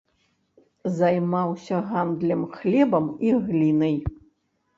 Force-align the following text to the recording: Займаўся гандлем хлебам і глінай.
Займаўся 0.99 1.75
гандлем 1.89 2.41
хлебам 2.57 3.05
і 3.27 3.37
глінай. 3.45 3.97